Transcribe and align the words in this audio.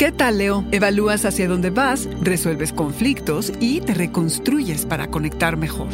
¿Qué 0.00 0.12
tal, 0.12 0.38
Leo? 0.38 0.64
Evalúas 0.72 1.26
hacia 1.26 1.46
dónde 1.46 1.68
vas, 1.68 2.08
resuelves 2.22 2.72
conflictos 2.72 3.52
y 3.60 3.82
te 3.82 3.92
reconstruyes 3.92 4.86
para 4.86 5.08
conectar 5.08 5.58
mejor. 5.58 5.88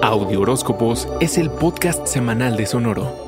Audio 0.00 0.40
Horóscopos 0.40 1.06
es 1.20 1.36
el 1.36 1.50
podcast 1.50 2.06
semanal 2.06 2.56
de 2.56 2.64
Sonoro. 2.64 3.25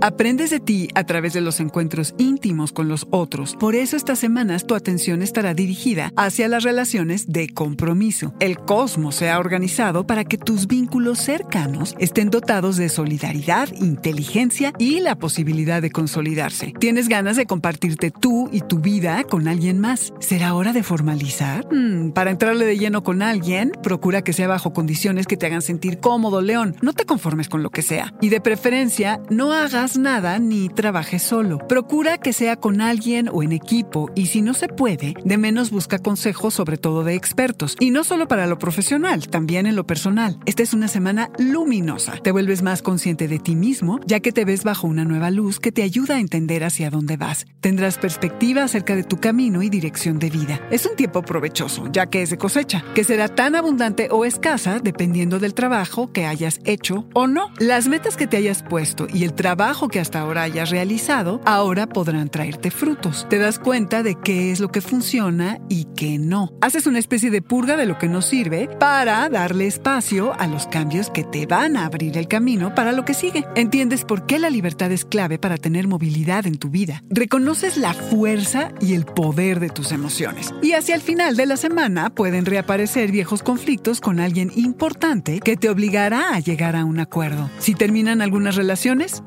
Aprendes 0.00 0.50
de 0.50 0.60
ti 0.60 0.88
a 0.94 1.02
través 1.02 1.32
de 1.32 1.40
los 1.40 1.58
encuentros 1.58 2.14
íntimos 2.18 2.70
con 2.70 2.86
los 2.86 3.08
otros. 3.10 3.56
Por 3.58 3.74
eso 3.74 3.96
estas 3.96 4.20
semanas 4.20 4.64
tu 4.64 4.76
atención 4.76 5.22
estará 5.22 5.54
dirigida 5.54 6.12
hacia 6.16 6.46
las 6.46 6.62
relaciones 6.62 7.32
de 7.32 7.48
compromiso. 7.48 8.32
El 8.38 8.58
cosmos 8.58 9.16
se 9.16 9.28
ha 9.28 9.40
organizado 9.40 10.06
para 10.06 10.24
que 10.24 10.38
tus 10.38 10.68
vínculos 10.68 11.18
cercanos 11.18 11.96
estén 11.98 12.30
dotados 12.30 12.76
de 12.76 12.88
solidaridad, 12.90 13.68
inteligencia 13.72 14.72
y 14.78 15.00
la 15.00 15.16
posibilidad 15.16 15.82
de 15.82 15.90
consolidarse. 15.90 16.74
¿Tienes 16.78 17.08
ganas 17.08 17.36
de 17.36 17.46
compartirte 17.46 18.12
tú 18.12 18.48
y 18.52 18.60
tu 18.60 18.78
vida 18.78 19.24
con 19.24 19.48
alguien 19.48 19.80
más? 19.80 20.12
¿Será 20.20 20.54
hora 20.54 20.72
de 20.72 20.84
formalizar? 20.84 21.66
Hmm, 21.72 22.10
para 22.12 22.30
entrarle 22.30 22.66
de 22.66 22.78
lleno 22.78 23.02
con 23.02 23.20
alguien, 23.20 23.72
procura 23.82 24.22
que 24.22 24.32
sea 24.32 24.46
bajo 24.46 24.72
condiciones 24.72 25.26
que 25.26 25.36
te 25.36 25.46
hagan 25.46 25.62
sentir 25.62 25.98
cómodo, 25.98 26.40
León. 26.40 26.76
No 26.82 26.92
te 26.92 27.04
conformes 27.04 27.48
con 27.48 27.64
lo 27.64 27.70
que 27.70 27.82
sea. 27.82 28.14
Y 28.20 28.28
de 28.28 28.40
preferencia, 28.40 29.20
no 29.28 29.52
hagas 29.52 29.87
nada 29.96 30.38
ni 30.38 30.68
trabajes 30.68 31.22
solo. 31.22 31.58
Procura 31.68 32.18
que 32.18 32.32
sea 32.32 32.56
con 32.56 32.80
alguien 32.80 33.28
o 33.32 33.42
en 33.42 33.52
equipo 33.52 34.10
y 34.14 34.26
si 34.26 34.42
no 34.42 34.54
se 34.54 34.68
puede, 34.68 35.14
de 35.24 35.38
menos 35.38 35.70
busca 35.70 35.98
consejos 35.98 36.54
sobre 36.54 36.76
todo 36.76 37.04
de 37.04 37.14
expertos. 37.14 37.76
Y 37.78 37.90
no 37.90 38.04
solo 38.04 38.28
para 38.28 38.46
lo 38.46 38.58
profesional, 38.58 39.28
también 39.28 39.66
en 39.66 39.76
lo 39.76 39.86
personal. 39.86 40.38
Esta 40.46 40.62
es 40.62 40.74
una 40.74 40.88
semana 40.88 41.30
luminosa. 41.38 42.12
Te 42.22 42.32
vuelves 42.32 42.62
más 42.62 42.82
consciente 42.82 43.28
de 43.28 43.38
ti 43.38 43.54
mismo, 43.54 44.00
ya 44.06 44.20
que 44.20 44.32
te 44.32 44.44
ves 44.44 44.64
bajo 44.64 44.86
una 44.86 45.04
nueva 45.04 45.30
luz 45.30 45.60
que 45.60 45.72
te 45.72 45.82
ayuda 45.82 46.16
a 46.16 46.20
entender 46.20 46.64
hacia 46.64 46.90
dónde 46.90 47.16
vas. 47.16 47.46
Tendrás 47.60 47.98
perspectiva 47.98 48.64
acerca 48.64 48.96
de 48.96 49.04
tu 49.04 49.18
camino 49.18 49.62
y 49.62 49.70
dirección 49.70 50.18
de 50.18 50.30
vida. 50.30 50.60
Es 50.70 50.86
un 50.86 50.96
tiempo 50.96 51.22
provechoso, 51.22 51.88
ya 51.92 52.06
que 52.06 52.22
es 52.22 52.30
de 52.30 52.38
cosecha, 52.38 52.84
que 52.94 53.04
será 53.04 53.28
tan 53.28 53.54
abundante 53.54 54.08
o 54.10 54.24
escasa 54.24 54.80
dependiendo 54.80 55.38
del 55.38 55.54
trabajo 55.54 56.12
que 56.12 56.26
hayas 56.26 56.60
hecho 56.64 57.06
o 57.14 57.26
no. 57.28 57.50
Las 57.58 57.86
metas 57.86 58.16
que 58.16 58.26
te 58.26 58.36
hayas 58.36 58.62
puesto 58.62 59.06
y 59.12 59.22
el 59.22 59.34
trabajo 59.34 59.77
que 59.86 60.00
hasta 60.00 60.18
ahora 60.18 60.42
hayas 60.42 60.70
realizado, 60.70 61.40
ahora 61.44 61.86
podrán 61.86 62.28
traerte 62.30 62.72
frutos. 62.72 63.26
Te 63.30 63.38
das 63.38 63.60
cuenta 63.60 64.02
de 64.02 64.16
qué 64.16 64.50
es 64.50 64.58
lo 64.58 64.72
que 64.72 64.80
funciona 64.80 65.60
y 65.68 65.86
qué 65.94 66.18
no. 66.18 66.52
Haces 66.60 66.88
una 66.88 66.98
especie 66.98 67.30
de 67.30 67.42
purga 67.42 67.76
de 67.76 67.86
lo 67.86 67.98
que 67.98 68.08
no 68.08 68.20
sirve 68.20 68.68
para 68.80 69.28
darle 69.28 69.68
espacio 69.68 70.32
a 70.40 70.48
los 70.48 70.66
cambios 70.66 71.10
que 71.10 71.22
te 71.22 71.46
van 71.46 71.76
a 71.76 71.84
abrir 71.84 72.18
el 72.18 72.26
camino 72.26 72.74
para 72.74 72.90
lo 72.90 73.04
que 73.04 73.14
sigue. 73.14 73.44
Entiendes 73.54 74.04
por 74.04 74.26
qué 74.26 74.40
la 74.40 74.50
libertad 74.50 74.90
es 74.90 75.04
clave 75.04 75.38
para 75.38 75.58
tener 75.58 75.86
movilidad 75.86 76.46
en 76.46 76.58
tu 76.58 76.70
vida. 76.70 77.04
Reconoces 77.10 77.76
la 77.76 77.94
fuerza 77.94 78.72
y 78.80 78.94
el 78.94 79.04
poder 79.04 79.60
de 79.60 79.68
tus 79.68 79.92
emociones. 79.92 80.52
Y 80.62 80.72
hacia 80.72 80.94
el 80.94 81.02
final 81.02 81.36
de 81.36 81.46
la 81.46 81.56
semana 81.56 82.10
pueden 82.10 82.46
reaparecer 82.46 83.12
viejos 83.12 83.42
conflictos 83.42 84.00
con 84.00 84.18
alguien 84.18 84.50
importante 84.56 85.40
que 85.40 85.56
te 85.56 85.68
obligará 85.68 86.34
a 86.34 86.40
llegar 86.40 86.74
a 86.74 86.84
un 86.84 87.00
acuerdo. 87.00 87.50
Si 87.58 87.74
terminan 87.74 88.22
algunas 88.22 88.56
relaciones, 88.56 89.22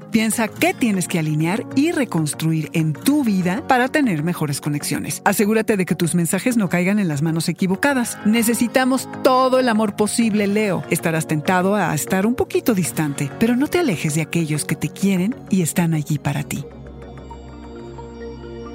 qué 0.47 0.73
tienes 0.73 1.07
que 1.07 1.19
alinear 1.19 1.65
y 1.75 1.91
reconstruir 1.91 2.69
en 2.73 2.93
tu 2.93 3.23
vida 3.23 3.63
para 3.67 3.87
tener 3.87 4.23
mejores 4.23 4.61
conexiones. 4.61 5.21
Asegúrate 5.25 5.77
de 5.77 5.85
que 5.85 5.95
tus 5.95 6.15
mensajes 6.15 6.57
no 6.57 6.69
caigan 6.69 6.99
en 6.99 7.07
las 7.07 7.21
manos 7.21 7.49
equivocadas. 7.49 8.17
Necesitamos 8.25 9.09
todo 9.23 9.59
el 9.59 9.69
amor 9.69 9.95
posible, 9.95 10.47
Leo. 10.47 10.83
Estarás 10.89 11.27
tentado 11.27 11.75
a 11.75 11.93
estar 11.93 12.25
un 12.25 12.35
poquito 12.35 12.73
distante, 12.73 13.31
pero 13.39 13.55
no 13.55 13.67
te 13.67 13.79
alejes 13.79 14.15
de 14.15 14.21
aquellos 14.21 14.65
que 14.65 14.75
te 14.75 14.89
quieren 14.89 15.35
y 15.49 15.61
están 15.61 15.93
allí 15.93 16.17
para 16.17 16.43
ti. 16.43 16.65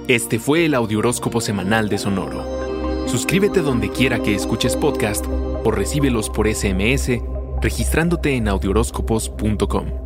Este 0.08 0.38
fue 0.38 0.66
el 0.66 0.74
Audioróscopo 0.74 1.40
Semanal 1.40 1.88
de 1.88 1.98
Sonoro. 1.98 2.44
Suscríbete 3.08 3.60
donde 3.60 3.90
quiera 3.90 4.20
que 4.20 4.34
escuches 4.34 4.76
podcast 4.76 5.24
o 5.64 5.70
recíbelos 5.70 6.30
por 6.30 6.52
SMS 6.52 7.20
registrándote 7.60 8.36
en 8.36 8.48
audioróscopos.com. 8.48 10.05